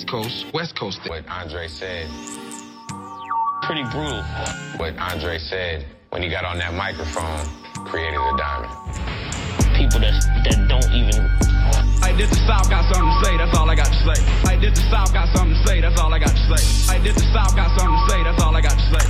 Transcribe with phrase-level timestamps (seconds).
[0.00, 0.98] East Coast, West Coast.
[1.10, 2.08] What Andre said,
[3.60, 4.24] Pretty brutal.
[4.80, 7.44] what Andre said when he got on that microphone,
[7.84, 8.72] created a diamond.
[9.76, 10.16] People that
[10.48, 11.20] that don't even
[12.00, 14.16] I did the South, got something to say, that's all I got to say.
[14.48, 16.96] I did the South, got something to say, that's all I got to say.
[16.96, 19.04] I did the South, got something to say, that's all I got to say.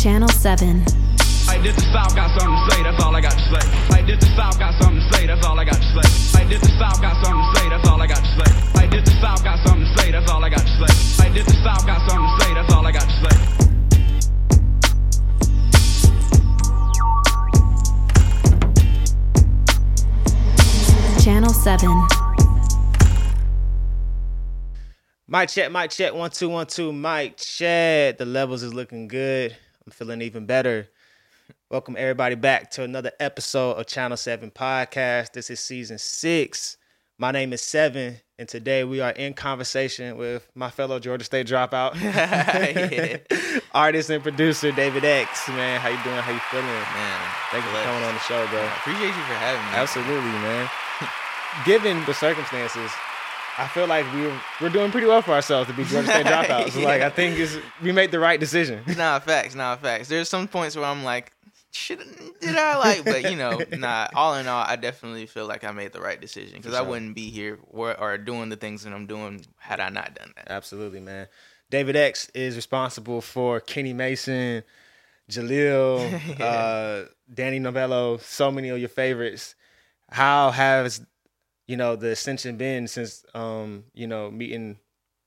[0.00, 1.06] Channel 7.
[1.48, 3.64] I did the South, got something to say, that's all I got to say.
[3.92, 6.40] I did the South, got something to say, that's all I got to say.
[6.40, 8.50] I did the South, got something to say, that's all I got to say.
[8.82, 11.24] I did the South, got something to say, that's all I got to say.
[11.24, 13.36] I did the South, got something to say, that's all I got to say.
[21.22, 22.06] Channel 7.
[25.28, 28.16] Mic check, mic check, one, two, one, two, mic check.
[28.18, 29.56] The levels is looking good.
[29.84, 30.88] I'm feeling even better.
[31.68, 35.32] Welcome everybody back to another episode of Channel 7 Podcast.
[35.32, 36.76] This is season six.
[37.18, 41.46] My name is Seven, and today we are in conversation with my fellow Georgia State
[41.46, 41.96] dropout,
[43.74, 45.48] artist and producer David X.
[45.48, 46.16] Man, how you doing?
[46.16, 46.66] How you feeling?
[46.66, 47.20] Man,
[47.50, 48.60] Thank you for coming on the show, bro.
[48.60, 49.76] I appreciate you for having me.
[49.76, 50.68] Absolutely, man.
[51.64, 52.90] Given the circumstances,
[53.56, 56.82] I feel like we're we're doing pretty well for ourselves to be Georgia State dropouts.
[56.82, 57.38] Like I think
[57.82, 58.82] we made the right decision.
[58.96, 60.08] Nah, facts, nah, facts.
[60.08, 61.32] There's some points where I'm like,
[61.72, 62.00] shit,
[62.40, 63.04] did I like?
[63.04, 64.08] But you know, nah.
[64.14, 66.82] All in all, I definitely feel like I made the right decision because For I
[66.82, 70.32] wouldn't be here or, or doing the things that I'm doing had I not done
[70.36, 70.50] that.
[70.50, 71.28] Absolutely, man.
[71.70, 74.62] David X is responsible for Kenny Mason,
[75.30, 79.54] Jeleel, uh, Danny Novello, so many of your favorites.
[80.10, 81.04] How has
[81.66, 84.78] you know the ascension been since um you know meeting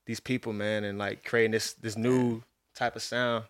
[0.05, 2.41] these people, man, and like creating this this new
[2.75, 3.45] type of sound?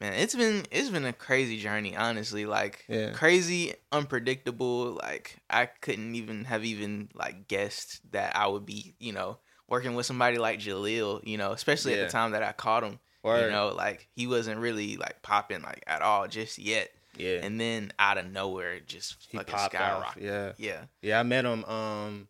[0.00, 2.44] Man, it's been it's been a crazy journey, honestly.
[2.46, 3.12] Like Yeah.
[3.12, 4.92] crazy, unpredictable.
[4.94, 9.94] Like I couldn't even have even like guessed that I would be, you know, working
[9.94, 12.98] with somebody like Jeleel, you know, especially at the time that I caught him.
[13.22, 13.46] Word.
[13.46, 16.90] You know, like he wasn't really like popping like at all just yet.
[17.16, 20.16] Yeah, And then out of nowhere, just he fucking popped off.
[20.20, 20.84] Yeah, Yeah.
[21.00, 21.18] yeah.
[21.18, 22.28] I met him um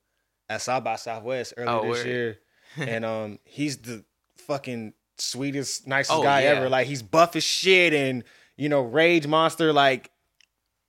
[0.49, 2.06] at South by Southwest earlier Oh, this word.
[2.06, 2.38] year,
[2.76, 4.05] and um he's the
[4.38, 6.49] fucking sweetest, nicest Oh, guy yeah.
[6.50, 6.69] ever.
[6.69, 8.25] Like he's buff as shit, and
[8.56, 10.10] you know, rage monster like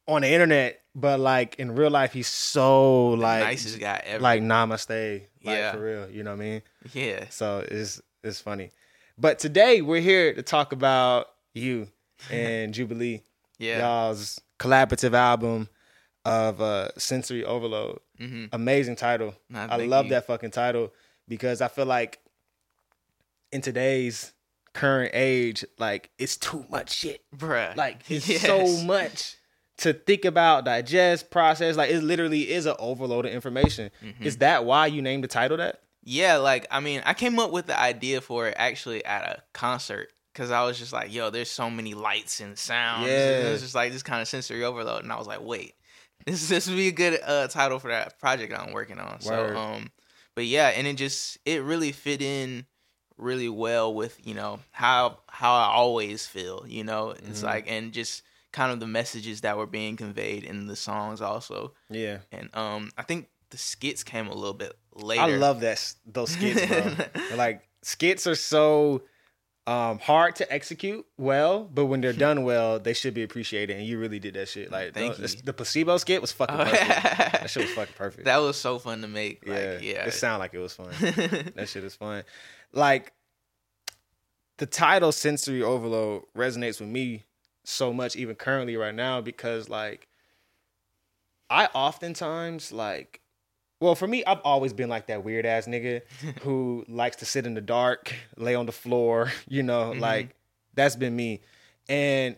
[0.08, 4.22] on the internet, but like in real life, he's so like nicest guy ever.
[4.24, 5.72] like namaste, like Yeah.
[5.72, 6.10] for real.
[6.10, 6.62] You know what I mean?
[6.94, 7.26] yeah.
[7.30, 8.72] So it's it's funny.
[9.18, 11.88] But today we're here to talk about you
[12.32, 13.22] and Jubilee
[13.60, 13.80] Yeah.
[13.80, 15.70] y'all's collaborative album
[16.26, 20.10] of uh sensory overload hmm amazing title i love you.
[20.12, 20.92] that fucking title
[21.28, 22.20] because i feel like
[23.52, 24.34] in today's
[24.74, 27.76] current age like it's too much shit Bruh.
[27.76, 28.42] like it's Yes.
[28.46, 29.36] so much
[29.80, 34.24] to think about digest process like it literally is an overload of information Mm-hmm.
[34.24, 37.52] is that why you named the title that Yeah, like I mean, I came up
[37.52, 41.30] with the idea for it actually at a concert because I was just like, "Yo,
[41.32, 43.38] there's so many lights and sounds." Yeah.
[43.40, 45.74] and it was just like this kind of sensory overload, and I was like, "Wait,
[46.28, 49.22] this this would be a good uh, title for that project I'm working on." Word.
[49.24, 49.90] So, um,
[50.36, 52.66] but yeah, and it just it really fit in
[53.18, 56.66] really well with you know how how I always feel.
[56.68, 57.44] You know, it's Mhm.
[57.44, 61.74] like and just kind of the messages that were being conveyed in the songs also,
[61.90, 65.22] yeah and um, I think the skits came a little bit later.
[65.22, 66.92] i love that those skits bro
[67.38, 69.04] like skits are so
[69.68, 73.86] um hard to execute well but when they're done well they should be appreciated and
[73.86, 75.42] you really did that shit like Thank the, you.
[75.44, 76.88] the placebo skit was fucking Oh, perfect
[77.34, 79.44] that shit was fucking perfect That was so fun to make.
[79.46, 80.06] yeah Like, yeah.
[80.08, 80.90] it sounded like it was fun
[81.56, 82.24] that shit is fun
[82.74, 83.14] like
[84.58, 87.24] the title sensory overload resonates with me
[87.64, 90.08] so much even currently right now because like
[91.50, 93.22] i oftentimes like
[93.80, 96.02] well for me i've always been like that weird ass nigga
[96.42, 100.00] who likes to sit in the dark lay on the floor you know Mhm.
[100.00, 100.36] like
[100.74, 101.42] that's been me.
[101.90, 102.36] And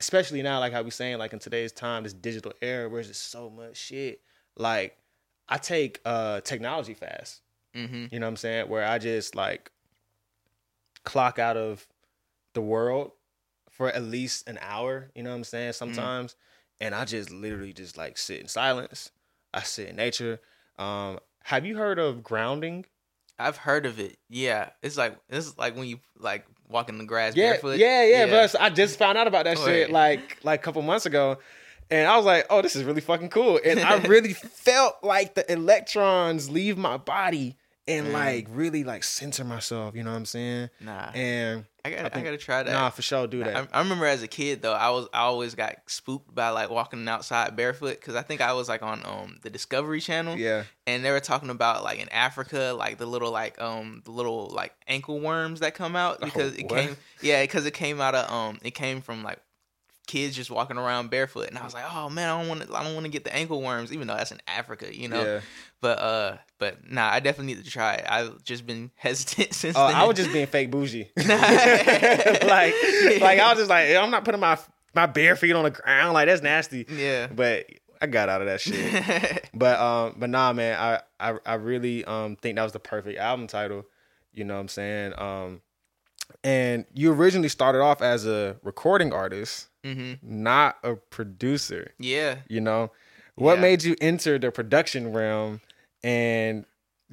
[0.00, 3.06] especially now like how we saying like in today's time this digital era where there's
[3.16, 4.20] just so much shit.
[4.56, 4.96] Like
[5.48, 7.42] i take uh technology fast
[7.74, 8.68] hmm you know what I'm saying?
[8.68, 9.70] Where I just like
[11.04, 11.86] clock out of
[12.54, 13.12] the world
[13.70, 15.72] for at least an hour, you know what I'm saying?
[15.72, 16.36] Sometimes.
[16.80, 19.10] And I just literally just like sit in silence.
[19.52, 20.40] I sit in nature.
[20.78, 22.86] Um, have you heard of grounding?
[23.38, 24.18] I've heard of it.
[24.28, 24.70] Yeah.
[24.82, 27.78] It's like it's like when you like walk in the grass Yeah, barefoot.
[27.78, 28.26] yeah, yeah.
[28.26, 29.94] But I just found out about that shit yeah.
[29.94, 31.38] like like a couple months ago.
[31.90, 33.58] And I was like, oh, this is really fucking cool.
[33.64, 37.56] And I really felt like the electrons leave my body
[37.88, 38.12] and Mm.
[38.12, 40.70] like really like center myself, you know what I'm saying?
[40.80, 41.10] Nah.
[41.14, 42.70] and I gotta, I, think- gotta try that.
[42.70, 43.56] Nah, for sure, do that.
[43.72, 46.68] I, I remember as a kid though, I was I always got spooked by like
[46.70, 50.36] walking outside barefoot because I think I was like on um the Discovery Channel.
[50.36, 54.10] yeah, and they were talking about like in Africa, like the little like um the
[54.12, 56.84] little like ankle worms that come out because it Oh, what?
[56.84, 59.40] came yeah because it came out of um it came from like
[60.10, 62.74] kids just walking around barefoot and I was like oh man I don't want to
[62.76, 65.22] I don't want to get the ankle worms even though that's in Africa you know
[65.24, 65.40] yeah.
[65.80, 69.76] but uh but nah I definitely need to try it I've just been hesitant since
[69.76, 69.96] Oh, then.
[69.96, 71.10] I was just being fake bougie.
[71.16, 72.74] like,
[73.20, 74.58] like I was just like, I'm not putting my
[74.94, 76.14] my bare feet on the ground.
[76.14, 76.86] Like that's nasty.
[76.88, 77.66] yeah But
[78.02, 79.48] I got out of that shit.
[79.54, 81.00] but um, but nah, man, I
[81.32, 83.84] I I really um think that was the perfect album title.
[84.32, 85.12] You know what I'm saying?
[85.18, 85.60] Um,
[86.44, 91.92] and you originally started off as a recording artist, hmm not a producer.
[91.98, 92.90] yeah You know,
[93.36, 93.60] what Yeah.
[93.62, 95.60] made you enter the production realm?
[96.02, 96.64] And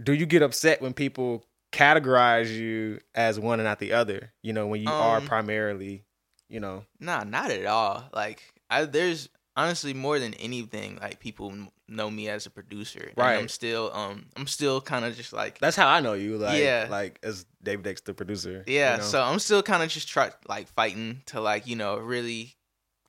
[0.02, 4.34] do you get upset when people categorize you as one and not the other?
[4.42, 6.04] You know, when you are Um, primarily,
[6.50, 8.10] you know, Nah, not at all.
[8.14, 11.54] Like, I there's honestly more than anything, like people
[11.90, 13.00] know me as a producer.
[13.10, 13.38] and Right.
[13.38, 16.38] I'm still, um, I'm still kind of just like, that's how I know you.
[16.38, 16.88] Like, Yeah.
[16.90, 18.64] like as David X, the producer.
[18.68, 18.94] yeah.
[18.94, 19.04] you know?
[19.04, 22.56] So I'm still kind of just try like fighting to like you know really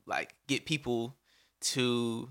[0.06, 1.16] like get people
[1.60, 2.28] to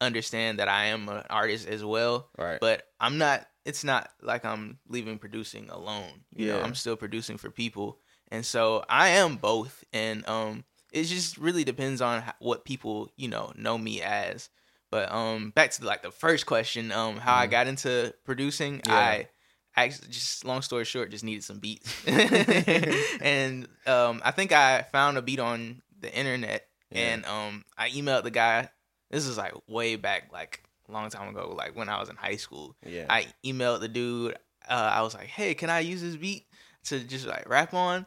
[0.00, 2.28] understand that I am an artist as well.
[2.38, 3.46] right, But I'm not.
[3.66, 6.24] It's not like I'm leaving producing alone.
[6.34, 6.64] You know, Yeah.
[6.64, 7.98] I'm still producing for people,
[8.28, 9.84] and so I am both.
[9.92, 14.48] And um, it just really depends on what people you know know me as.
[14.90, 18.90] But um, back to like the first question, um, how I got into producing, Mm-hmm.
[18.90, 18.98] Yeah.
[18.98, 19.28] I.
[19.76, 21.94] Actually, just long story short, just needed some beats,
[23.20, 26.98] and um, I think I found a beat on the internet, Yeah.
[27.14, 28.68] and um, I emailed the guy.
[29.10, 32.16] This is like way back, like a long time ago, like when I was in
[32.16, 32.76] high school.
[32.84, 34.34] yeah, I emailed the dude.
[34.68, 36.46] Uh, I was like, "Hey, can I use this beat
[36.86, 38.06] to just like rap on?"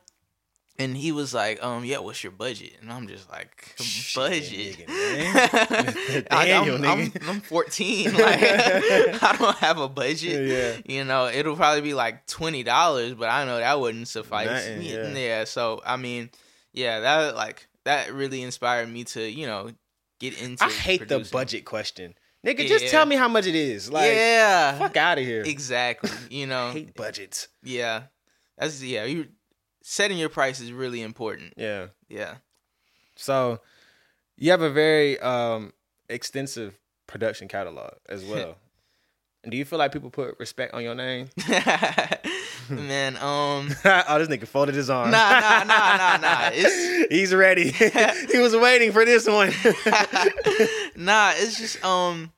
[0.79, 4.87] And he was like, "Um, yeah, what's your budget?" And I'm just like, Shit, "Budget."
[4.87, 4.87] nigga,
[6.13, 6.23] man.
[6.31, 7.11] Like, Daniel, I'm, I'm.
[7.27, 8.11] I'm 14.
[8.13, 8.19] Like,
[9.23, 10.47] I don't have a budget.
[10.49, 10.93] Yeah.
[10.95, 14.47] You know, it'll probably be like twenty dollars, but I know that wouldn't suffice.
[14.47, 15.43] Nothing, yeah.
[15.43, 16.31] So I mean,
[16.73, 19.69] yeah, that like that really inspired me to you know
[20.19, 20.63] get into.
[20.63, 22.67] I hate the budget question, nigga.
[22.67, 23.91] Just tell me how much it is.
[23.91, 25.43] Like, yeah, fuck out of here.
[25.45, 26.09] exactly.
[26.31, 27.47] You know, I hate budgets.
[27.63, 28.03] yeah,
[28.57, 29.03] that's yeah.
[29.05, 29.27] You
[29.83, 31.53] setting your price is really important.
[31.57, 31.87] Yeah.
[32.09, 32.35] Yeah.
[33.15, 33.59] So
[34.37, 35.73] you have a very um
[36.09, 38.55] extensive production catalog as well.
[39.47, 41.29] do you feel like people put respect on your name?
[42.69, 45.11] Man, um, oh, this nigga folded his arms.
[45.11, 46.47] Nah, nah, nah, nah, nah.
[46.53, 47.71] It's- He's ready.
[47.71, 49.49] he was waiting for this one.
[50.95, 52.31] nah, it's just um,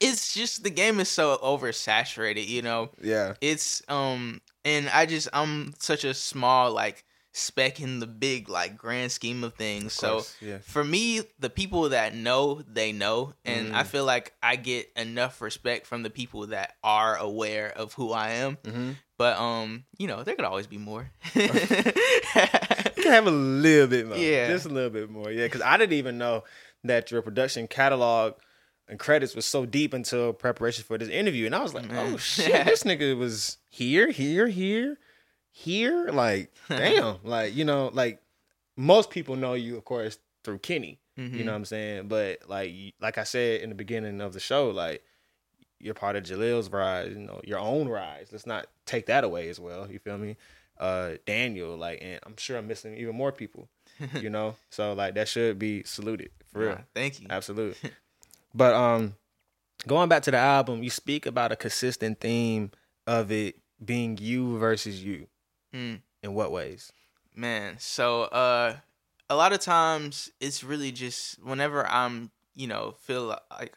[0.00, 2.46] it's just the game is so oversaturated.
[2.46, 3.34] You know, yeah.
[3.40, 8.76] it's um, and I just I'm such a small like speck in the big like
[8.76, 9.92] grand scheme of things.
[9.92, 10.58] so course, yeah.
[10.58, 13.74] for me, the people that know, they know, and Mm.
[13.74, 18.12] I feel like I get enough respect from the people that are aware of who
[18.12, 18.56] I am.
[18.64, 18.96] Mhm.
[19.18, 21.10] But um, you know, there could always be more.
[21.34, 24.16] You can have a little bit more.
[24.16, 24.48] Yeah.
[24.48, 25.30] Just a little bit more.
[25.30, 25.46] Yeah.
[25.48, 26.44] Cause I didn't even know
[26.84, 28.34] that your production catalog
[28.88, 31.46] and credits was so deep until preparation for this interview.
[31.46, 32.14] And I was like, Man.
[32.14, 34.98] oh shit, this nigga was here, here, here,
[35.50, 36.08] here.
[36.10, 37.16] Like, damn.
[37.22, 38.22] like, you know, like
[38.76, 41.00] most people know you, of course, through Kenny.
[41.18, 41.36] Mm-hmm.
[41.36, 42.08] You know what I'm saying?
[42.08, 45.02] But like like I said in the beginning of the show, like
[45.80, 48.28] you're part of Jeleel's rise, you know, your own rise.
[48.30, 49.90] Let's not take that away as well.
[49.90, 50.36] You feel me?
[50.78, 53.68] Uh Daniel, like, and I'm sure I'm missing even more people.
[54.20, 54.54] You know?
[54.70, 56.78] so like that should be saluted for real.
[56.94, 57.26] Thank you.
[57.28, 57.90] Absolutely.
[58.54, 59.14] But um
[59.86, 62.70] going back to the album, you speak about a consistent theme
[63.06, 65.26] of it being you versus you.
[65.74, 66.00] Mm.
[66.22, 66.92] In what ways?
[67.34, 68.76] Man, so uh
[69.30, 73.76] a lot of times it's really just whenever I'm, you know, feel like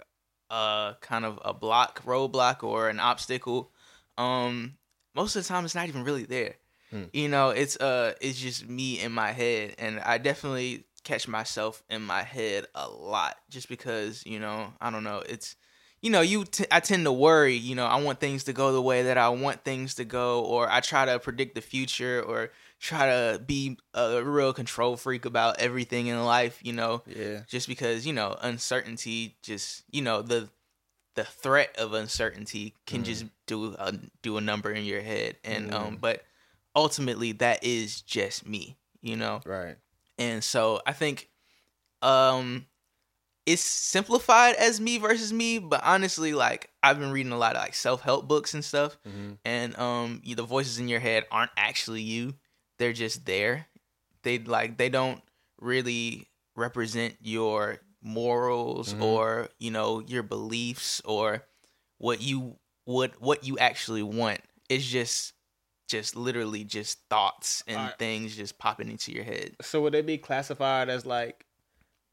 [0.50, 3.72] uh kind of a block, roadblock or an obstacle,
[4.18, 4.74] um
[5.14, 6.56] most of the time it's not even really there.
[6.90, 7.04] Hmm.
[7.14, 11.84] You know, it's uh it's just me in my head and I definitely catch myself
[11.90, 15.56] in my head a lot just because, you know, I don't know, it's
[16.02, 18.72] you know, you t- I tend to worry, you know, I want things to go
[18.74, 22.24] the way that I want things to go or I try to predict the future
[22.24, 27.42] or try to be a real control freak about everything in life, you know, Yeah.
[27.48, 30.50] just because, you know, uncertainty just, you know, the
[31.16, 33.94] the threat of uncertainty can just do a
[34.24, 36.24] do a number in your head and um but
[36.76, 39.42] ultimately that is just me, you know.
[39.46, 39.76] Right.
[40.22, 41.30] And so I think
[42.02, 42.66] um
[43.48, 47.62] it's simplified as me versus me, but honestly, like I've been reading a lot of
[47.64, 49.38] like self help books and stuff, Mhm.
[49.46, 52.36] and um you, the voices in your head aren't actually you.
[52.78, 53.68] they're just there.
[54.24, 55.22] They like they don't
[55.60, 61.46] really represent your morals or you know your beliefs or
[62.00, 64.42] what you what what you actually want.
[64.70, 65.34] It's just
[65.92, 68.00] just literally just thoughts and Alright.
[68.00, 69.56] things just popping into your head.
[69.62, 71.46] So would they be classified as like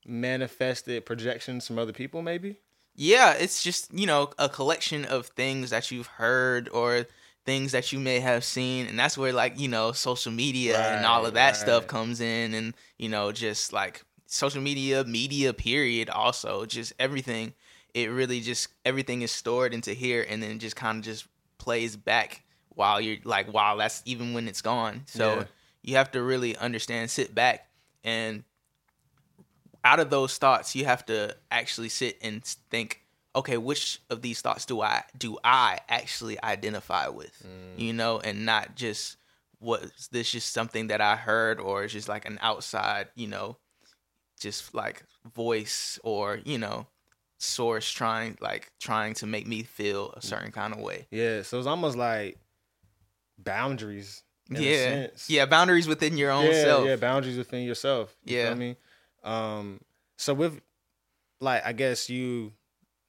[0.06, 2.20] manifested projections from other people?
[2.22, 2.60] Maybe.
[2.94, 7.06] Yeah, it's just, you know, a collection of things that you've heard or
[7.46, 8.88] things that you may have seen.
[8.88, 12.20] And that's where, like, you know, social media and all of that Right, stuff comes
[12.20, 12.54] in.
[12.54, 17.54] And, you know, just like social media, media, period, also, just everything.
[17.94, 21.96] It really just, everything is stored into here and then just kind of just plays
[21.96, 25.02] back while you're like, while that's even when it's gone.
[25.06, 25.44] So Yeah.
[25.82, 27.68] you have to really understand, sit back
[28.04, 28.44] and
[29.84, 33.02] out of those thoughts you have to actually sit and think
[33.34, 37.80] okay which of these thoughts do i do i actually identify with mm.
[37.80, 39.16] you know and not just
[39.60, 43.56] was this just something that i heard or it's just like an outside you know
[44.40, 45.02] just like
[45.34, 46.86] voice or you know
[47.38, 50.24] source trying like trying to make me feel a mm.
[50.24, 51.42] certain kind of way Yeah.
[51.42, 52.36] So it's almost like
[53.38, 54.22] boundaries.
[54.50, 55.28] in a yeah sense.
[55.30, 58.16] yeah boundaries within your own yeah, self Yeah, boundaries within yourself.
[58.24, 58.50] You Yeah.
[58.50, 58.76] I mean,
[59.22, 59.80] Um
[60.16, 60.60] so with
[61.40, 62.52] like I guess you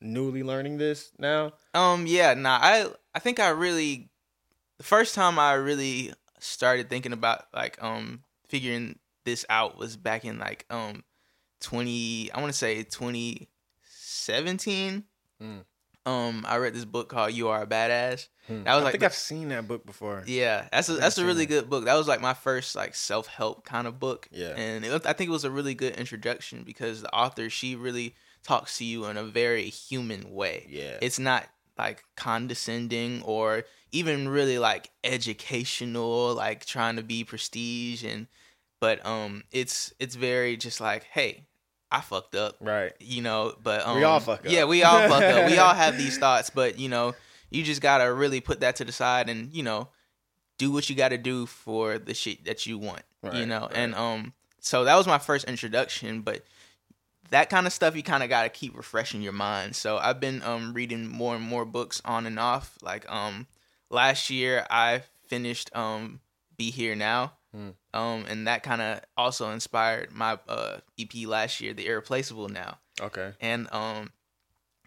[0.01, 1.53] newly learning this now.
[1.73, 4.09] Um yeah, nah, I I think I really
[4.77, 10.23] the first time I really started thinking about like um figuring this out was back
[10.25, 11.03] in like um
[11.61, 15.03] 20 I want to say 2017.
[15.41, 15.63] Mm.
[16.09, 18.27] Um I read this book called You Are a Badass.
[18.47, 18.63] Hmm.
[18.63, 20.23] That was I like think I've seen that book before.
[20.25, 21.85] Yeah, that's a that's a really good book.
[21.85, 24.27] That was like my first like self help kind of book.
[24.31, 24.53] Yeah.
[24.55, 28.15] and it, I think it was a really good introduction because the author she really
[28.43, 30.65] talks to you in a very human way.
[30.69, 30.97] Yeah.
[31.01, 31.45] it's not
[31.77, 38.27] like condescending or even really like educational, like trying to be prestige and.
[38.81, 41.48] But um, it's it's very just like, hey,
[41.91, 42.93] I fucked up Right.
[42.99, 44.51] you know but um, We all fuck up.
[44.51, 47.15] yeah we all fuck up we all have these thoughts but you know
[47.49, 49.87] you just gotta really put that to the side and you know
[50.57, 53.01] do what you gotta do for the shit that you want
[53.33, 53.71] you know right.
[53.73, 56.43] and um so that was my first introduction but
[57.31, 60.41] that kind of stuff you kind of gotta keep refreshing your mind so i've been
[60.43, 63.47] um reading more and more books on and off like um
[63.89, 66.19] last year i finished um
[66.57, 67.69] be here now Hmm.
[67.95, 72.77] um and that kind of also inspired my uh ep last year the irreplaceable now
[73.01, 73.33] Okay.
[73.41, 74.11] and um,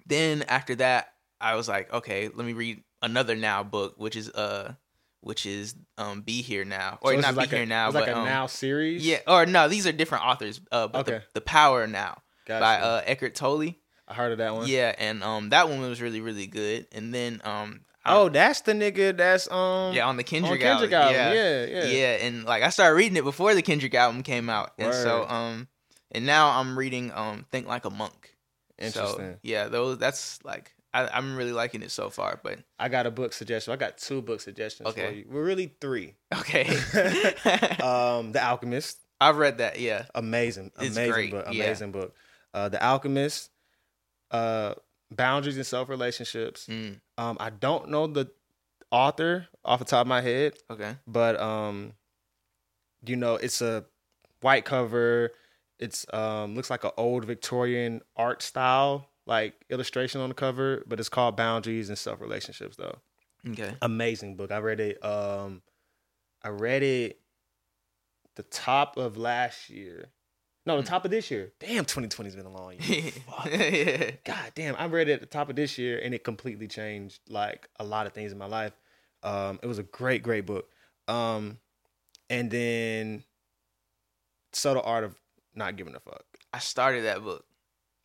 [0.06, 4.28] then after that, I was like, okay, let me read another now book, which is
[4.30, 4.74] uh,
[5.20, 7.94] which is um, Be Here Now, or So not Be like Here a, Now, it's
[7.94, 9.06] but like a um, now series.
[9.06, 10.60] yeah, or no, these are different authors.
[10.70, 11.24] Uh, but the, Okay.
[11.34, 12.60] the Power Now Gotcha.
[12.60, 13.74] by uh Eckhart Tolle.
[14.08, 14.68] I heard of that one.
[14.68, 16.86] Yeah, and um, that one was really really good.
[16.92, 20.92] And then um, Oh, that's the nigga that's um yeah, on the Kendrick, on Kendrick
[20.92, 21.16] album.
[21.20, 21.36] album.
[21.36, 21.64] Yeah.
[21.64, 21.84] Yeah, yeah.
[21.84, 25.26] yeah, and like I started reading it before the Kendrick album came out, and so
[25.28, 25.68] um,
[26.10, 28.34] and now I'm reading um, Think Like a Monk.
[28.78, 29.32] Interesting.
[29.34, 32.40] So, yeah, those that's like I, I'm really liking it so far.
[32.42, 33.72] But I got a book suggestion.
[33.72, 35.18] I got two book suggestions for Okay.
[35.18, 35.24] you.
[35.30, 36.14] Well, really three.
[36.40, 36.64] okay,
[37.82, 38.98] Um, The Alchemist.
[39.20, 39.78] I've read that.
[39.78, 41.46] Yeah, Amazing, It's amazing great, book.
[41.52, 41.64] yeah.
[41.64, 42.14] Amazing book.
[42.52, 43.50] Uh, The Alchemist.
[44.32, 44.74] Uh,
[45.12, 46.66] Boundaries and Self Relationships.
[46.68, 48.30] Mm, Um, I don't know the
[48.90, 51.92] author off the top of my head, okay, but um,
[53.04, 53.84] you know, it's a
[54.40, 55.30] white cover.
[55.78, 61.00] It's um looks like an old Victorian art style, like illustration on the cover, but
[61.00, 62.98] it's called Boundaries and Self Relationships though.
[63.50, 64.52] okay, Amazing book.
[64.52, 65.62] I read it um
[66.42, 67.20] I read it
[68.36, 70.08] the top of last year.
[70.64, 71.52] No, the top of this year.
[71.58, 73.10] Damn, 2020's been a long year.
[73.26, 73.46] Fuck.
[73.52, 74.10] yeah.
[74.24, 77.20] God damn, I read it at the top of this year and it completely changed
[77.28, 78.72] like a lot of things in my life.
[79.24, 80.68] Um, it was a great, great book.
[81.08, 81.58] Um,
[82.30, 83.24] and then
[84.52, 85.14] Subtle Art of
[85.54, 86.24] Not Giving a Fuck.
[86.52, 87.44] I started that book.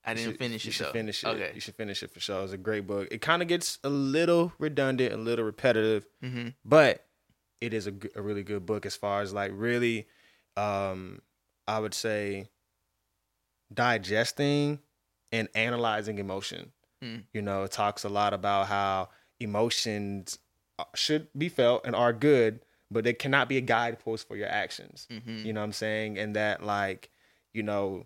[0.06, 0.66] I didn't should- finish it.
[0.66, 0.92] you should though.
[0.94, 1.28] finish it.
[1.28, 1.52] Okay.
[1.54, 2.42] You should finish it for sure.
[2.44, 3.10] It's a great book.
[3.12, 7.06] It kind of gets a little redundant, a little repetitive, hmm but
[7.60, 10.08] it is a really good book as far as like really,
[10.56, 11.22] um,
[11.68, 12.48] I would say,
[13.74, 14.80] digesting
[15.32, 16.72] and analyzing emotion.
[17.04, 17.24] Mm.
[17.34, 19.10] You know, it talks a lot about how
[19.40, 20.40] emotions
[20.80, 24.48] uh, should be felt and are good, but they cannot be a guidepost for your
[24.48, 25.08] actions.
[25.12, 26.18] hmm You know what I'm saying?
[26.18, 27.10] And that like,
[27.54, 28.06] you know,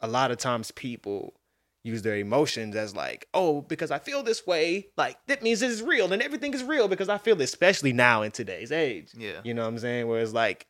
[0.00, 1.34] a lot of times people
[1.82, 5.80] use their emotions as like, oh, because I feel this way, like that means it's
[5.80, 9.10] real and everything is real because I feel it, especially now in today's age.
[9.16, 9.40] Yeah.
[9.44, 10.08] You know what I'm saying?
[10.08, 10.66] Where it's like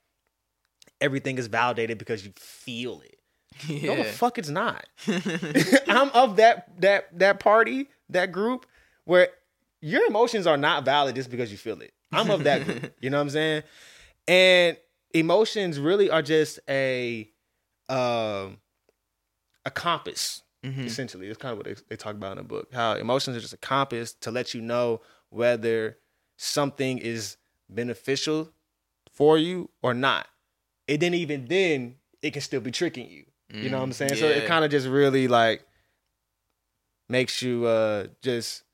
[1.01, 3.19] everything is validated because you feel it.
[3.69, 3.95] Yeah.
[3.95, 4.87] No, the fuck it's not.
[5.89, 8.67] I'm of that that that party, that group
[9.05, 9.29] where
[9.81, 11.93] your emotions are not valid just because you feel it.
[12.13, 12.93] I'm of that group.
[13.01, 13.63] You know what I'm saying?
[14.29, 14.77] And
[15.15, 17.31] emotions really are just a
[17.89, 18.59] um
[19.65, 20.87] a compass Mhm.
[20.87, 21.29] essentially.
[21.29, 22.73] It's kind of what they, they talk about in the book.
[22.73, 25.01] How emotions are just a compass to let you know
[25.31, 25.99] whether
[26.37, 27.37] something is
[27.69, 28.53] beneficial
[29.13, 30.27] for you or not.
[30.89, 33.25] And then even then, it can still be tricking you.
[33.53, 34.17] You know what I'm saying?
[34.17, 35.65] So it kind of just really like
[37.09, 38.65] makes you uh just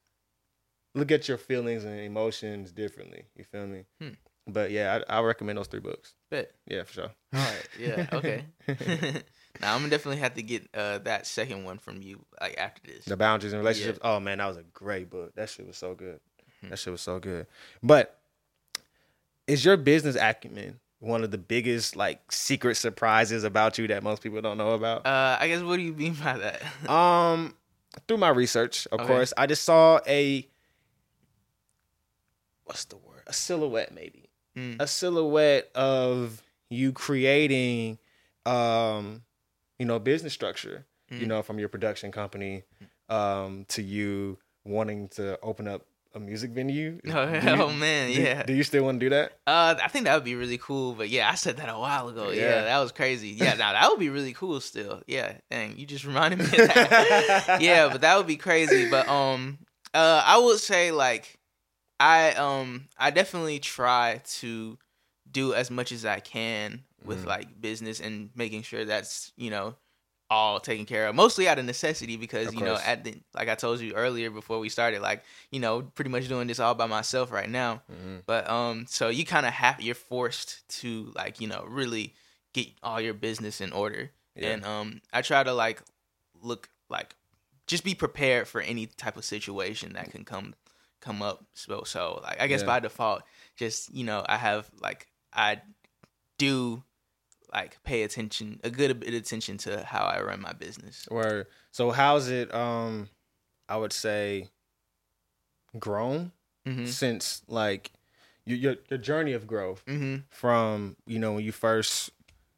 [0.95, 3.25] look at your feelings and emotions differently.
[3.37, 3.85] You feel me?
[4.01, 4.11] Hmm.
[4.47, 6.15] But yeah, I, I recommend those three books.
[6.31, 6.51] Bet.
[6.67, 7.11] Yeah, for sure.
[7.35, 7.69] All right.
[7.79, 8.07] Yeah.
[8.13, 8.45] Okay.
[9.61, 12.81] now I'm gonna definitely have to get uh, that second one from you like after
[12.91, 13.05] this.
[13.05, 13.99] The boundaries and relationships.
[14.03, 15.35] Oh man, that was a great book.
[15.35, 16.19] That shit was so good.
[16.69, 17.47] That shit was so good.
[17.83, 18.19] But
[19.47, 24.23] is your business acumen one of the biggest like secret surprises about you that most
[24.23, 25.05] people don't know about?
[25.05, 26.63] Uh, I guess what do you mean by that?
[26.91, 27.55] Um,
[28.07, 29.07] through my research, of Okay.
[29.09, 30.47] course, I just saw a
[32.65, 33.23] what's the word?
[33.27, 34.29] A silhouette, maybe.
[34.57, 34.81] Mm.
[34.81, 37.99] A silhouette of you creating,
[38.47, 39.23] um,
[39.79, 40.87] you know, business structure.
[41.11, 41.21] Mm.
[41.21, 42.63] You know, from your production company,
[43.09, 47.01] um, to you wanting to open up a music venue.
[47.07, 48.43] Oh, you- oh, man, do- yeah.
[48.43, 49.33] Do you still want to do that?
[49.47, 50.93] Uh, I think that would be really cool.
[50.95, 52.31] But yeah, I said that a while ago.
[52.31, 52.63] Yeah, Yeah.
[52.63, 53.29] that was crazy.
[53.31, 54.61] Yeah, now that would be really cool.
[54.61, 55.35] Still, yeah.
[55.51, 57.59] Dang, you just reminded me of that.
[57.61, 58.91] yeah, but that would be crazy.
[58.91, 59.59] But um,
[59.95, 61.39] uh, I would say like,
[62.01, 64.79] I um, I definitely try to
[65.31, 67.27] do as much as I can with Mhm.
[67.27, 69.75] like business and making sure that's you know
[70.33, 73.49] all taken care of mostly out of necessity because Of you know at the like
[73.49, 75.21] I told you earlier before we started like
[75.51, 78.23] you know pretty much doing this all by myself right now Mhm.
[78.27, 82.15] but um, so you kind of have you're forced to like you know really
[82.55, 84.49] get all your business in order, Yeah.
[84.53, 85.83] and um, I try to like
[86.43, 87.15] look like
[87.67, 90.55] just be prepared for any type of situation that can come
[91.01, 91.39] come up.
[91.55, 92.67] So so like I guess Yeah.
[92.73, 93.23] by default,
[93.57, 95.61] just you know I have like I
[96.39, 96.83] do
[97.53, 101.07] like pay attention a good bit of attention to how I run my business.
[101.11, 102.53] Or so how's it?
[102.55, 103.09] Um,
[103.69, 104.49] I would say
[105.79, 106.33] grown
[106.67, 107.91] hmm since like
[108.45, 112.11] your your, your journey of growth hmm from you know when you first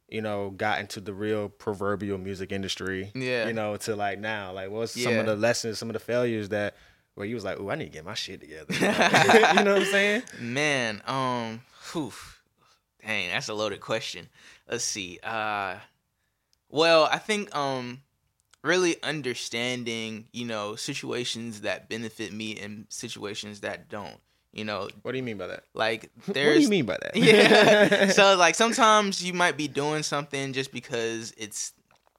[0.09, 3.47] you know got into the real proverbial music industry Yeah.
[3.47, 4.51] you know to like now?
[4.51, 6.75] Like what's some of the lessons some of the failures that
[7.15, 9.81] where you was like oh i need to get my shit together you know what
[9.81, 10.23] i'm saying?
[10.39, 11.61] Man, um,
[11.93, 12.11] whew,
[13.05, 14.27] dang, that's a loaded question.
[14.69, 15.19] Let's see.
[15.23, 15.75] Uh,
[16.69, 18.01] well, I think um,
[18.63, 24.17] really understanding, you know, situations that benefit me and situations that don't.
[24.51, 26.97] You know, what do you mean by that like what there's do you mean by
[27.01, 28.07] that yeah.
[28.11, 31.73] so like sometimes you might be doing something just because it's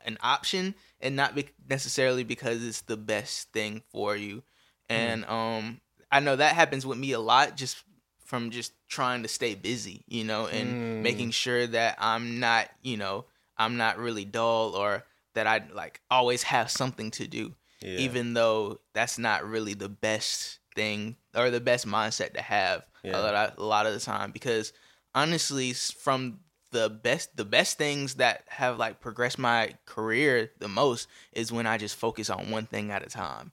[0.05, 4.43] an option and not be- necessarily because it's the best thing for you.
[4.91, 5.81] And um
[6.13, 7.83] I know that happens with me a lot just
[8.27, 11.03] from just trying to stay busy, you know, and Mm.
[11.03, 13.25] making sure that I'm not, you know,
[13.57, 18.01] I'm not really dull or that I like always have something to do yeah.
[18.01, 23.19] even though that's not really the best thing or the best mindset to have Yeah.
[23.19, 24.73] a, lot, of, a lot of the time because
[25.15, 26.41] honestly from
[26.73, 31.67] the best the best things that have like progressed my career the most is when
[31.67, 33.53] I just focus on one thing at a time.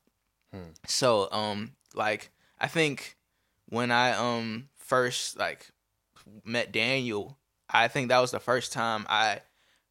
[0.51, 0.71] Hmm.
[0.87, 3.17] So um like I think
[3.73, 5.67] when I um first like
[6.45, 7.37] met Daniel,
[7.69, 9.41] I think that was the first time I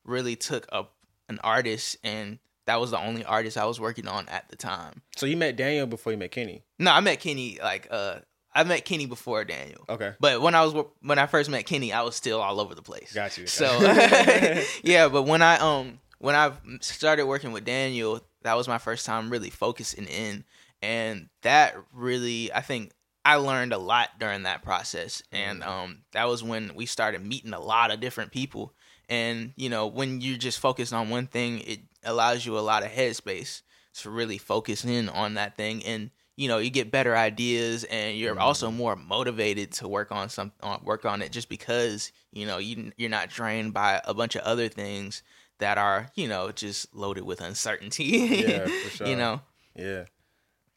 [0.05, 0.85] really took a
[1.29, 5.03] an artist and that was the only artist I was working on at the time.
[5.16, 8.16] so you met daniel before you met kenny No, I met Kenny like uh
[8.55, 9.85] I met Kenny before Daniel.
[9.88, 12.75] okay But when I was when I first met Kenny, I was still all over
[12.75, 13.12] the place.
[13.14, 13.66] got you So
[14.85, 19.07] yeah, but when I um when I started working with Daniel, that was my first
[19.07, 20.45] time really focusing in,
[20.83, 22.92] and that really I think
[23.24, 27.52] I learned a lot during that process, and um that was when we started meeting
[27.52, 28.74] a lot of different people,
[29.08, 32.82] and you know when you're just focused on one thing, it allows you a lot
[32.82, 33.62] of headspace
[33.94, 35.85] to really focus in on that thing.
[35.85, 40.28] And you know you get better ideas and you're also more motivated to work on
[40.28, 44.14] some on, work on it just because you know you you're not drained by a
[44.14, 45.22] bunch of other things
[45.58, 48.04] that are you know just loaded with uncertainty.
[48.04, 49.06] Yeah, for sure.
[49.06, 49.40] you know?
[49.76, 50.04] Yeah.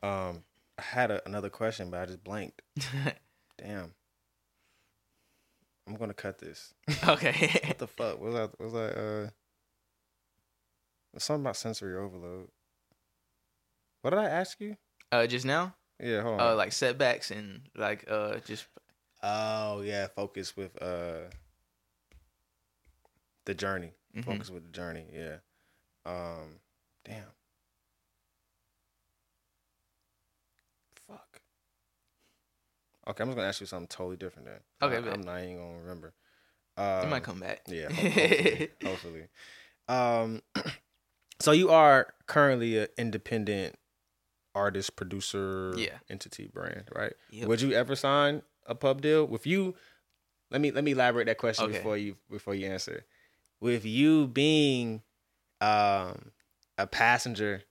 [0.03, 0.43] Um
[0.77, 2.61] i had a, another question but i just blanked
[3.57, 3.93] damn
[5.87, 6.73] i'm gonna cut this
[7.07, 8.19] okay What the fuck?
[8.21, 9.29] Was I was I uh
[11.17, 12.49] something about sensory overload?
[14.01, 14.75] What did I ask you?
[15.11, 16.51] uh just now Yeah, hold on.
[16.51, 18.65] uh like setbacks and like uh just
[19.23, 21.29] oh yeah, focus with uh
[23.45, 23.91] the journey.
[24.15, 24.25] Mhm.
[24.25, 25.37] Focus with the journey, yeah.
[26.05, 26.59] Um
[27.05, 27.23] damn.
[31.07, 31.41] Fuck.
[33.07, 34.59] Okay, I'm just gonna ask you something totally different then.
[34.81, 36.13] Okay, I, I'm not even gonna remember.
[36.77, 37.61] Um, it might come back.
[37.67, 38.69] Yeah, hopefully.
[38.83, 39.27] hopefully.
[39.87, 40.41] Um,
[41.39, 43.75] so you are currently an independent
[44.55, 45.99] artist, producer, Yeah.
[46.09, 47.13] entity brand, right?
[47.29, 47.47] Yep.
[47.47, 49.75] Would you ever sign a pub deal with you?
[50.51, 51.77] Let me let me elaborate that question Okay.
[51.77, 53.05] before you before you answer.
[53.61, 55.01] With you being
[55.61, 56.31] um,
[56.77, 57.63] a passenger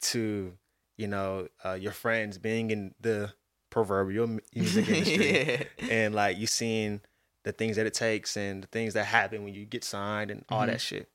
[0.00, 0.52] to
[0.96, 3.32] you know uh, your friends being in the
[3.74, 5.90] proverbial mu- music industry yeah.
[5.90, 7.00] and like you seeing
[7.42, 10.44] the things that it takes and the things that happen when you get signed and
[10.48, 10.70] all Mm-hmm.
[10.70, 11.08] that shit,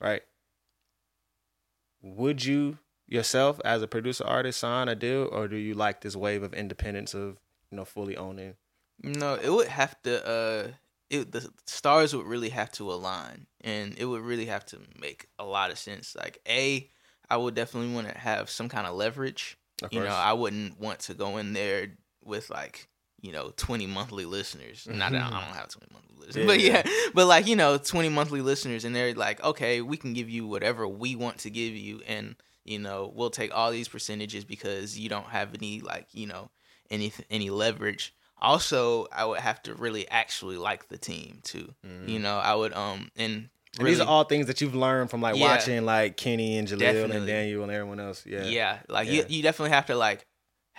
[0.00, 0.22] right?
[2.02, 6.16] Would you yourself as a producer artist sign a deal, or do you like this
[6.16, 7.36] wave of independence of
[7.70, 8.54] you know fully owning?
[9.02, 10.26] No, it would have to.
[10.26, 10.68] Uh,
[11.10, 15.26] it the stars would really have to align, and it would really have to make
[15.38, 16.14] a lot of sense.
[16.16, 16.88] Like a,
[17.28, 19.58] I would definitely want to have some kind of leverage.
[19.82, 20.06] Of you know.
[20.06, 21.88] I wouldn't want to go in there
[22.26, 22.88] with like
[23.20, 24.86] you know twenty monthly listeners.
[24.90, 26.60] Not that I don't have twenty monthly listeners, Mm-hmm.
[26.60, 29.96] Yeah, but yeah, but like you know twenty monthly listeners, and they're like, okay, we
[29.96, 33.70] can give you whatever we want to give you, and you know we'll take all
[33.70, 36.50] these percentages because you don't have any like you know
[36.90, 38.14] any any leverage.
[38.38, 41.72] Also, I would have to really actually like the team too.
[42.06, 43.48] You know, I would um and.
[43.76, 43.84] Mm-hmm.
[43.84, 45.48] These are all things that you've learned from like Yeah.
[45.48, 48.24] watching like Kenny and Jeleel and Daniel and everyone else.
[48.24, 48.44] Yeah.
[48.44, 49.12] yeah, like Yeah.
[49.12, 50.24] You, you definitely have to like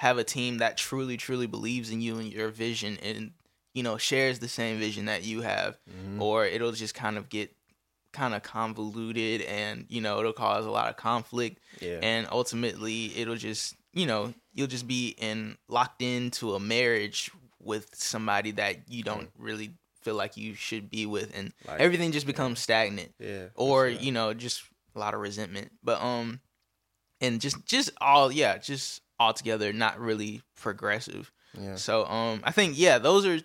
[0.02, 3.32] have a team that truly truly believes in you and your vision and
[3.74, 6.22] you know shares the same vision that you have Mm-hmm.
[6.22, 7.52] or it'll just kind of get
[8.14, 12.00] kind of convoluted and you know it'll cause a lot of conflict Yeah.
[12.02, 17.30] and ultimately it'll just you know you'll just be in locked into a marriage
[17.62, 21.54] with somebody that you don't really feel like you should be with and.
[21.68, 23.48] Like- everything just becomes stagnant Yeah.
[23.56, 24.00] or sure.
[24.00, 24.64] you know just
[24.96, 26.40] a lot of resentment but um
[27.22, 31.76] and just just all yeah just altogether not really progressive Yeah.
[31.76, 33.40] so um i think yeah those are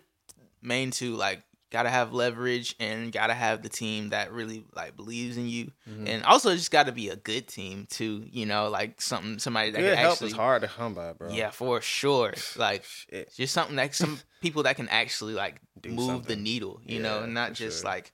[0.61, 5.37] main two like gotta have leverage and gotta have the team that really like believes
[5.39, 6.07] in you Mm-hmm.
[6.07, 9.79] and also just gotta be a good team too you know like something somebody that
[9.81, 11.31] Good can help actually is hard to come by, bro.
[11.33, 13.33] yeah for sure like Shit.
[13.35, 17.03] just something that some people that can actually like Do move the needle you Yeah,
[17.03, 17.91] know not just sure.
[17.91, 18.13] like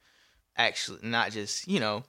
[0.56, 2.04] actually not just you know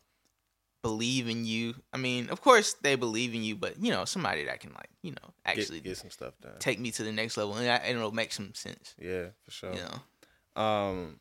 [0.82, 4.46] believe in you i mean of course they believe in you but you know somebody
[4.46, 6.54] that can like you know actually get some stuff done.
[6.60, 9.52] take me to the next level and, that, and it'll make some sense yeah, for
[9.52, 9.74] sure.
[9.74, 11.20] you know Um,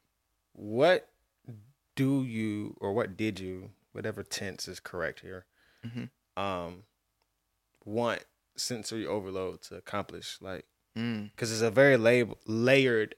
[0.53, 1.09] what
[1.97, 5.47] do you or what did you, whatever tense is correct here,
[5.85, 6.11] Mhm.
[6.37, 6.85] um,
[7.85, 8.25] want
[8.57, 10.39] sensory overload to accomplish?
[10.41, 10.67] Like,
[10.97, 13.15] mm, because it's a very lab- layered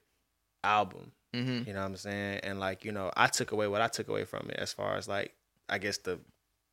[0.64, 1.12] album.
[1.34, 2.40] hmm You know what I'm saying?
[2.42, 4.96] And like, you know, I took away what I took away from it as far
[4.96, 5.34] as like,
[5.70, 6.18] I guess the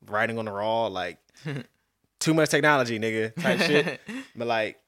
[0.06, 1.18] writing on the raw, like
[2.20, 4.00] too much technology, nigga, type shit.
[4.36, 4.78] But like,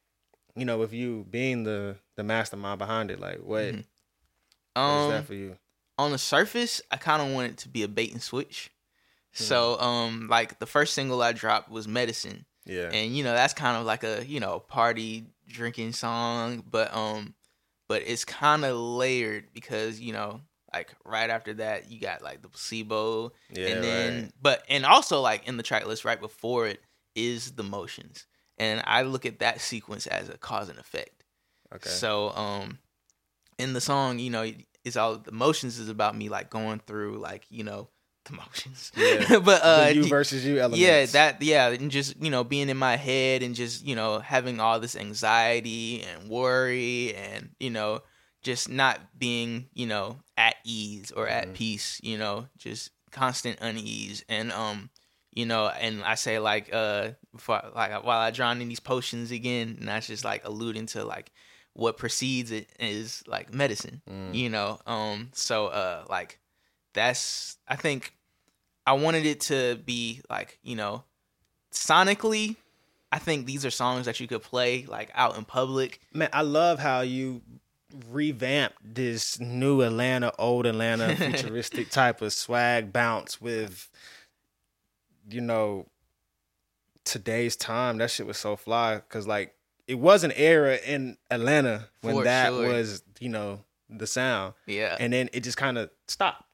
[0.54, 3.84] you know, with you being the the mastermind behind it, like, what, Mhm.
[4.74, 5.56] what is um that for you?
[5.98, 8.70] on the surface, I kind of want it to be a bait and switch.
[9.32, 12.90] So, um, like the first single I dropped was "Medicine," Yeah.
[12.92, 17.34] and you know that's kind of like a you know party drinking song, but um,
[17.88, 20.40] but it's kind of layered because you know
[20.72, 24.32] like right after that you got like the placebo, Yeah, and then right.
[24.40, 26.80] but and also like in the track list right before it
[27.14, 28.26] is the motions,
[28.58, 31.24] and I look at that sequence as a cause and effect.
[31.74, 31.88] okay.
[31.88, 32.78] So um
[33.58, 34.50] in the song, you know,
[34.84, 37.88] it's all the motions is about me like going through like, you know,
[38.24, 38.92] the motions.
[38.96, 39.38] Yeah.
[39.44, 40.78] but uh the you versus you elements.
[40.78, 44.18] yeah, that yeah, and just, you know, being in my head and just, you know,
[44.20, 48.00] having all this anxiety and worry and, you know,
[48.42, 54.24] just not being, you know, at ease or at peace, you know, just constant unease
[54.28, 54.88] and um
[55.32, 59.30] you know, and I say like uh before, like while I drown in these potions
[59.30, 61.30] again, and that's just like alluding to like
[61.74, 64.80] what precedes it is like medicine, you know.
[64.86, 66.38] Um, so uh, like
[66.94, 68.12] that's I think
[68.86, 71.04] I wanted it to be like you know,
[71.72, 72.56] sonically.
[73.12, 76.00] I think these are songs that you could play like out in public.
[76.12, 77.42] Man, I love how you
[78.10, 83.88] revamped this new Atlanta, old Atlanta, futuristic type of swag bounce with,
[85.28, 85.86] you know,
[87.04, 87.98] today's time.
[87.98, 89.54] That shit was so fly because like
[89.86, 92.66] it was an era in Atlanta when For that sure.
[92.68, 94.96] was, you know, the sound, Yeah.
[95.00, 96.44] and then it just kind of stopped.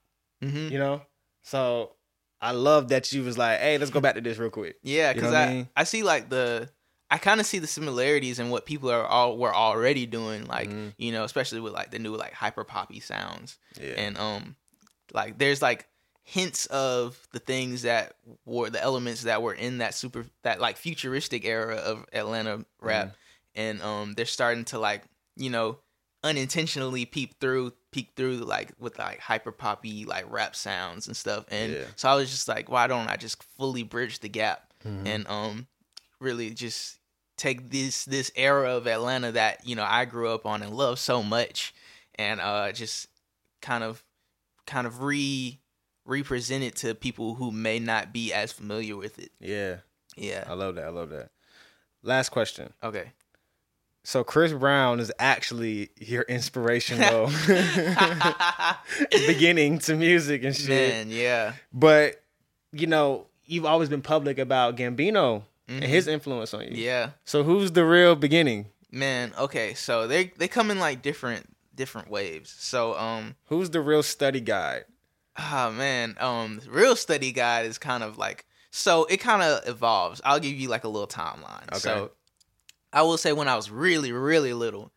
[0.43, 1.03] hmm You know,
[1.43, 1.93] so
[2.41, 4.77] I love that you was like, hey, let's go back to this real quick.
[4.83, 5.69] Yeah, You know because I, I mean?
[5.77, 6.71] I see like the
[7.11, 10.69] I kind of see the similarities in what people are all were already doing, like
[10.69, 10.89] Mm-hmm.
[10.99, 13.95] you know, especially with like the new like hyper poppy sounds, Yeah.
[13.97, 14.57] and um,
[15.13, 15.87] like there's like
[16.25, 18.15] hints of the things that
[18.45, 23.07] were the elements that were in that super that like futuristic era of Atlanta rap,
[23.09, 23.61] Mm-hmm.
[23.61, 25.05] and um, they're starting to like
[25.37, 25.79] you know
[26.25, 31.45] unintentionally peep through peek through like with like hyper poppy like rap sounds and stuff.
[31.51, 31.85] And Yeah.
[31.95, 35.07] so I was just like, why don't I just fully bridge the gap Mm-hmm.
[35.07, 35.67] and um
[36.21, 36.99] really just
[37.37, 40.99] take this this era of Atlanta that you know I grew up on and love
[40.99, 41.75] so much,
[42.17, 43.09] and uh just
[43.63, 44.03] kind of
[44.67, 45.59] kind of re
[46.05, 49.31] represent it to people who may not be as familiar with it.
[49.41, 49.79] Yeah,
[50.17, 50.45] Yeah.
[50.47, 50.85] I love that.
[50.85, 51.31] I love that.
[52.03, 52.73] Last question.
[52.83, 53.13] Okay.
[54.05, 57.27] So Chris Brown is actually your inspirational
[59.11, 60.69] beginning to music and shit.
[60.93, 61.55] Man, yeah.
[61.73, 62.23] But
[62.73, 66.69] you know, you've always been public about Gambino and his influence on you.
[66.69, 66.77] Mm-hmm.
[66.77, 67.11] Yeah.
[67.25, 68.67] So who's the real beginning?
[68.91, 69.75] Man, okay.
[69.75, 72.55] So they they come in like different different waves.
[72.59, 74.85] So um Who's the real study guide?
[75.37, 80.21] Ah man, um, real study guide is kind of like so it kind of evolves.
[80.25, 81.69] I'll give you like a little timeline.
[81.73, 81.79] Okay.
[81.79, 82.13] So
[82.93, 84.93] I will say when I was really really little,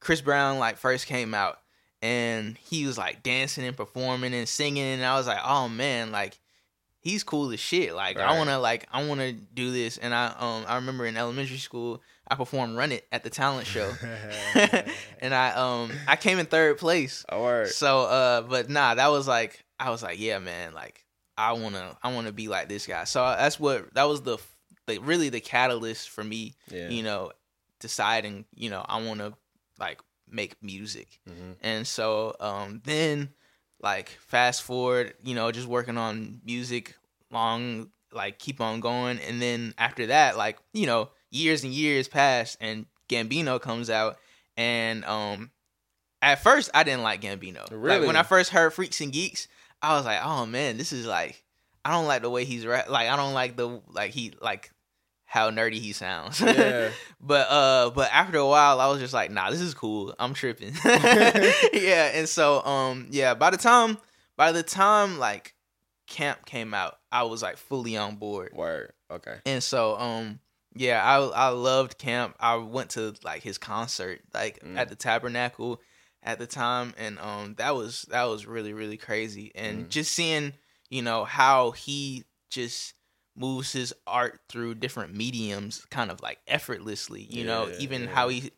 [0.00, 1.58] Chris Brown like first came out
[2.00, 6.12] and he was like dancing and performing and singing and I was like, oh man,
[6.12, 6.38] like
[7.04, 7.94] he's cool as shit.
[7.94, 9.96] Like I want to like I want to do this.
[9.98, 13.66] And I um I remember in elementary school I performed Run It at the talent
[13.68, 13.92] show,
[15.20, 17.24] and I um I came in third place.
[17.30, 17.64] Oh.
[17.66, 21.04] So uh but nah, that was like I was like, yeah, man, like
[21.36, 23.04] I want to I want to be like this guy.
[23.04, 24.38] So that's what that was the
[24.86, 26.88] the really the catalyst for me, Yeah.
[26.88, 27.32] you know,
[27.80, 29.34] deciding, you know, I want to
[29.78, 31.20] like make music.
[31.28, 31.56] Mhm.
[31.60, 33.30] And so um then
[33.84, 36.96] like fast forward, you know, just working on music
[37.30, 42.08] long like keep on going and then after that like, you know, years and years
[42.08, 44.16] pass and Gambino comes out
[44.56, 45.50] and um
[46.22, 47.70] at first I didn't like Gambino.
[48.00, 49.46] Like when I first heard Freaks and Geeks,
[49.82, 51.44] I was like, "Oh man, this is like
[51.84, 52.88] I don't like the way he's rap.
[52.88, 54.70] Like I don't like the like he like
[55.34, 56.90] how nerdy he sounds." Yeah.
[57.20, 60.14] but uh but after a while I was just like, "Nah, this is cool.
[60.18, 63.98] I'm tripping." yeah, and so um yeah, by the time
[64.36, 65.54] by the time like
[66.06, 68.52] Camp came out, I was like fully on board.
[68.54, 68.92] Word.
[69.10, 69.38] Okay.
[69.46, 70.38] And so, um,
[70.74, 72.36] yeah, I I loved Camp.
[72.38, 74.76] I went to like his concert, like Mm.
[74.78, 75.80] at the Tabernacle
[76.22, 79.50] at the time, and um, that was that was really really crazy.
[79.54, 79.88] And Mm.
[79.88, 80.52] just seeing,
[80.90, 82.94] you know, how he just
[83.36, 87.26] moves his art through different mediums, kind of like effortlessly.
[87.28, 88.08] You know, even yeah.
[88.08, 88.50] how he,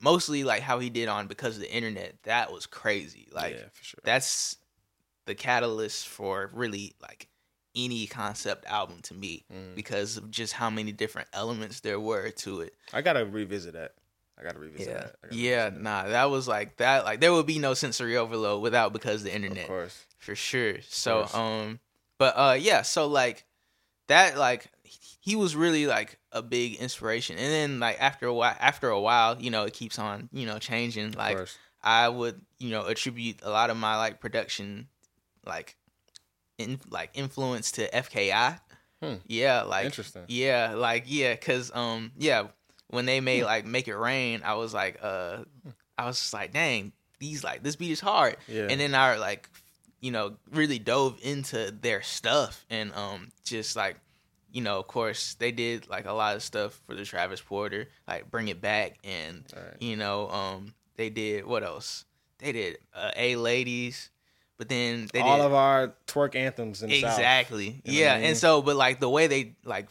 [0.00, 2.14] mostly like how he did on because of the internet.
[2.24, 3.28] That was crazy.
[3.32, 4.00] Like yeah, for sure.
[4.04, 4.56] that's
[5.26, 7.28] the catalyst for really like
[7.74, 9.74] any concept album to me Mm.
[9.74, 12.74] because of just how many different elements there were to it.
[12.92, 13.92] I gotta revisit that.
[14.38, 14.94] I gotta revisit Yeah.
[14.94, 15.16] that.
[15.22, 18.62] Gotta Yeah, revisit nah, that was like that like there would be no sensory overload
[18.62, 19.64] without because of the internet.
[19.64, 20.04] Of course.
[20.18, 20.76] For sure.
[20.88, 21.80] So um
[22.18, 23.44] but uh yeah, so like
[24.08, 24.70] that like
[25.20, 27.36] he was really like a big inspiration.
[27.38, 30.46] And then like after a while after a while, you know, it keeps on, you
[30.46, 31.12] know, changing.
[31.12, 31.38] Like.
[31.86, 34.88] I would, you know, attribute a lot of my like production,
[35.46, 35.76] like,
[36.58, 38.58] in like influence to FKI.
[39.00, 39.14] Hmm.
[39.28, 40.24] Yeah, like Interesting.
[40.26, 42.48] Yeah, like yeah, cause um yeah,
[42.88, 45.44] when they made like Make It Rain, I was like uh,
[45.96, 48.36] I was just like, dang, these like this beat is hard.
[48.48, 48.66] Yeah.
[48.68, 49.48] And then I like,
[50.00, 53.96] you know, really dove into their stuff and um just like.
[54.52, 57.88] You know, of course, they did like a lot of stuff for the Travis Porter,
[58.08, 59.74] like Bring It Back, and Right.
[59.80, 62.06] you know, um, they did what else?
[62.38, 64.08] They did uh, A Ladies,
[64.56, 66.90] but then they did All did of our twerk anthems South.
[66.90, 68.14] exactly, You know yeah.
[68.14, 68.26] I mean?
[68.28, 69.88] And so, but like the way they like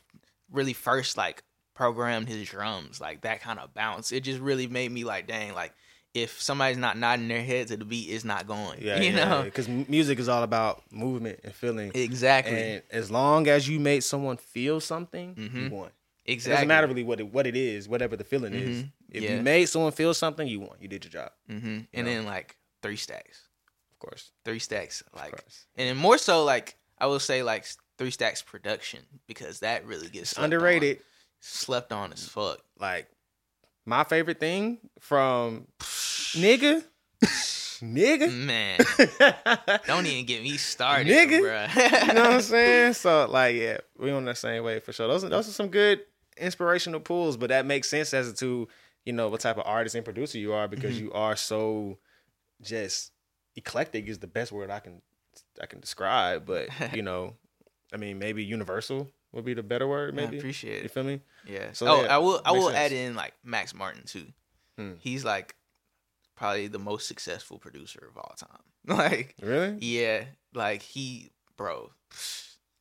[0.52, 1.44] really first like
[1.76, 5.54] programmed his drums, like that kind of bounce, it just really made me like, dang,
[5.54, 5.74] like
[6.16, 8.82] if somebody's not nodding their head to the beat, it's not going.
[8.82, 11.92] Yeah, you know, because music is all about movement and feeling.
[11.94, 15.70] exactly, And as long as you made someone feel something, you Mhm.
[15.70, 15.92] won.
[16.24, 16.54] It exactly.
[16.56, 18.84] doesn't matter really what it, what it is, whatever the feeling is.
[18.84, 18.92] Mhm.
[19.12, 19.36] If Yeah.
[19.38, 20.78] you made someone feel something, you won.
[20.80, 23.50] You did your job, hmm And then like three stacks,
[23.92, 24.32] of course.
[24.46, 25.34] three stacks, like
[25.76, 27.66] and then more so like I will say like
[27.98, 30.44] three stacks production because that really gets slept on.
[30.46, 31.02] Underrated.
[31.42, 32.60] slept on as fuck.
[32.80, 33.08] Like
[33.86, 36.84] my favorite thing from nigga,
[37.82, 38.32] nigga.
[38.34, 38.80] Man,
[39.88, 41.40] don't even get me started, Nigga.
[41.42, 42.08] bruh.
[42.08, 42.94] you know what I'm saying?
[42.94, 45.08] So like, yeah, we on the same way for sure.
[45.08, 46.02] Those are, those are some good
[46.38, 48.68] inspirational pulls, but that makes sense as to
[49.06, 51.06] you know what type of artist and producer you are because Mm-hmm.
[51.06, 51.98] you are so
[52.62, 53.12] just
[53.56, 55.02] eclectic is the best word I can
[55.62, 56.46] I can describe.
[56.46, 57.36] But you know,
[57.94, 60.14] I mean, maybe universal would be the better word.
[60.14, 60.84] I Maybe appreciate it.
[60.84, 61.22] you feel me?
[61.46, 61.74] Yeah.
[61.74, 62.42] So, oh, yeah, I will.
[62.46, 62.76] I will sense.
[62.78, 64.26] add in like Max Martin too.
[64.78, 64.94] Hmm.
[65.00, 65.56] He's like
[66.36, 68.50] probably the most successful producer of all time.
[68.88, 69.78] Like, Really?
[69.80, 71.90] yeah, like he, bro,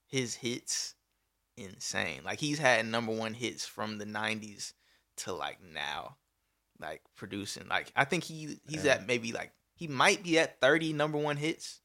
[0.09, 0.95] his hits,
[1.57, 2.21] insane.
[2.25, 4.73] Like he's had number one hits from the '90s
[5.19, 6.17] to like now,
[6.81, 7.69] like producing.
[7.69, 8.95] Like I think he he's Yeah.
[8.95, 11.81] at maybe like he might be at 30 number one hits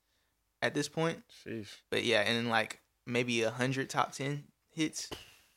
[0.62, 1.24] at this point.
[1.46, 1.70] Sheesh.
[1.90, 5.10] But yeah, and then like maybe a hundred top ten hits.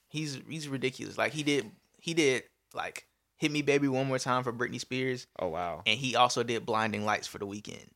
[0.09, 1.17] He's he's ridiculous.
[1.19, 2.45] Like he did he did
[2.75, 5.83] like hit me baby one more time for Britney Spears, Oh wow.
[5.87, 7.89] and he also did blinding lights for the Weeknd.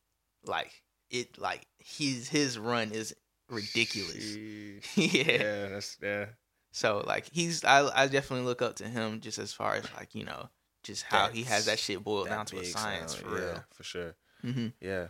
[0.45, 0.71] Like
[1.09, 3.15] it like his his run is
[3.49, 4.37] ridiculous.
[4.95, 5.23] Yeah.
[5.23, 6.25] Yeah, that's yeah.
[6.71, 10.13] So like he's I I definitely look up to him just as far as like
[10.15, 10.49] you know
[10.83, 13.45] just how he has that shit boiled That down to a science sound, for yeah,
[13.51, 13.63] real.
[13.73, 14.15] For sure.
[14.41, 15.07] hmm Yeah.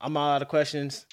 [0.00, 1.06] I'm all out of questions.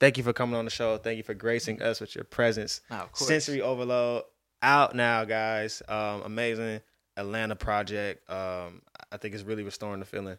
[0.00, 0.98] Thank you for coming on the show.
[0.98, 2.80] Thank you for gracing us with your presence.
[2.90, 3.08] Oh.
[3.14, 4.24] Sensory Overload
[4.62, 5.82] out now, guys.
[5.88, 6.80] Um, amazing
[7.16, 8.28] Atlanta project.
[8.28, 10.38] Um, I think it's really restoring the feeling.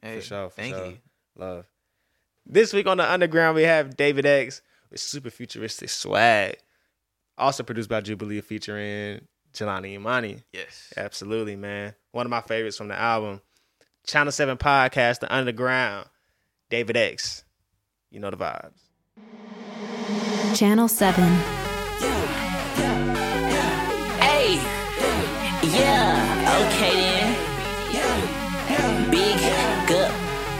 [0.00, 0.50] Hey, for sure.
[0.50, 0.86] For thank sure.
[0.86, 0.98] you.
[1.36, 1.66] Love.
[2.46, 6.56] This week on the Underground, we have David X with super futuristic swag.
[7.36, 10.42] Also produced by Jubilee, featuring Jelani Imani.
[10.52, 10.92] Yes.
[10.96, 11.94] Absolutely, man.
[12.12, 13.40] One of my favorites from the album.
[14.06, 16.08] Channel 7 podcast, The Underground.
[16.70, 17.44] David X.
[18.10, 18.83] You know the vibes.
[20.54, 21.24] Channel 7.
[24.20, 24.60] Hey,
[25.66, 26.14] yeah,
[26.62, 27.34] okay
[27.90, 29.10] then.
[29.10, 29.36] Big
[29.88, 30.12] gut,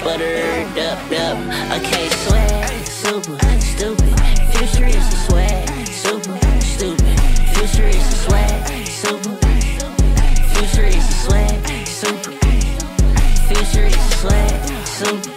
[0.03, 1.39] buttered up, up.
[1.79, 4.19] Okay, swag, super stupid.
[4.51, 7.21] Future is the swag, super stupid.
[7.55, 9.37] Future is the swag, super.
[10.55, 12.33] Future is the swag, super.
[13.47, 15.31] Future is the swag, super.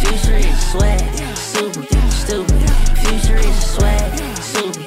[0.00, 1.04] Future is the swag,
[1.36, 2.83] super stupid.
[3.04, 4.82] Future is the swag, super.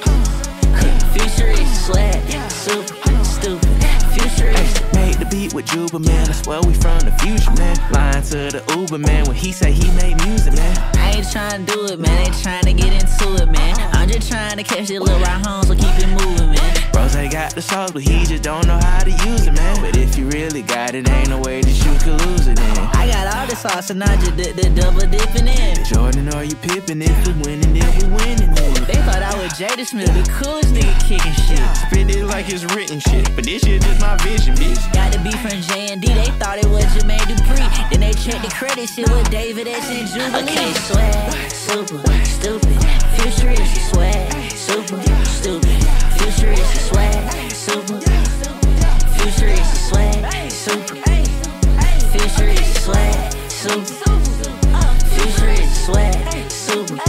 [1.14, 3.68] Future is swag, super stupid.
[4.12, 6.28] Future is Made the beat with Juba, man.
[6.28, 7.76] I swear we from the future, man.
[7.92, 9.24] Lying to the Uber, man.
[9.26, 10.76] When he say he made music, man.
[10.94, 12.26] I ain't trying to do it, man.
[12.26, 13.76] Ain't trying to get into it, man.
[13.92, 16.57] I'm just trying to catch this little ride home, so keep it moving, man.
[16.98, 19.80] Rose got the sauce, but he just don't know how to use it, man.
[19.80, 22.78] But if you really got it, ain't no way that you could lose it, then.
[22.92, 25.84] I got all the sauce and I just did the double dipping in.
[25.84, 28.77] Jordan are you pippin' if we winning, if we winning, then.
[28.88, 31.60] They thought I was Jada Smith, the coolest nigga kicking shit.
[31.76, 34.80] Spit it like it's written shit, but this shit just my vision, bitch.
[34.94, 36.08] Got to be from J and D.
[36.08, 37.60] They thought it was Jermaine Dupri.
[37.90, 40.42] Then they checked the credit shit with David X and Jubilee.
[40.42, 42.80] Okay, swag, super stupid.
[43.20, 45.84] Future is the swag, super stupid.
[46.16, 48.00] Future is the swag, super.
[49.20, 50.96] Future is the swag, super.
[52.08, 53.84] Future is the swag, super.
[55.12, 57.07] Future is the swag, super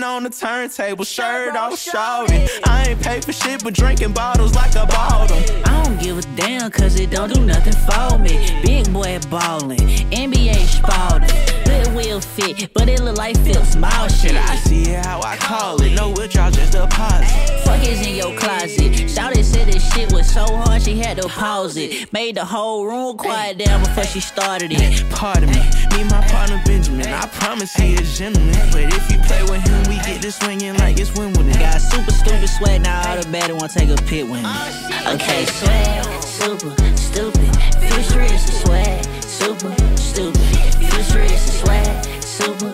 [0.00, 2.48] standing on the turntable, shirt off, shouting.
[2.64, 5.62] I ain't paid for shit, but drinking bottles like I bought 'em.
[5.64, 8.62] I don't give a damn cause it don't do nothing for me.
[8.62, 9.78] Big boy ballin',
[10.12, 11.49] NBA spalding.
[11.90, 14.32] Good will fit, but it look like Phil small shit.
[14.32, 15.94] Shit, I see it how I call it.
[15.94, 17.26] No withdrawal, just deposit.
[17.64, 18.92] Fuck is in your closet.
[19.08, 22.12] Shouty said this shit was so hard she had to pause it.
[22.12, 25.08] Made the whole room quiet down before she started it.
[25.10, 27.06] Pardon me, me and my partner Benjamin.
[27.06, 28.54] I promise he a gentleman.
[28.70, 31.58] But if you play with him, we get this swinging like it's Wimbledon.
[31.58, 34.46] Got super stupid sweat, now all the better wanna take a pit with me.
[34.46, 37.52] Oh, okay, swag, super stupid.
[37.76, 40.40] Future is the swag, super stupid.
[40.88, 42.72] Future is the swag, super.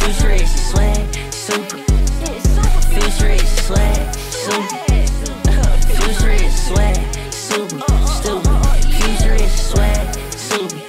[0.00, 1.78] Future is the swag, super.
[2.90, 4.78] Future is the swag, super.
[5.94, 6.98] Future is the swag,
[7.30, 7.78] super
[8.10, 8.58] stupid.
[8.98, 10.80] Future is the swag, super.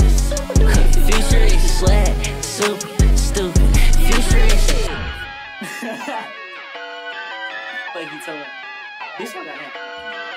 [1.12, 3.68] Future is the swag, super stupid.
[4.02, 4.74] Future is the
[8.02, 8.48] you talking about?
[9.20, 10.31] This one got him.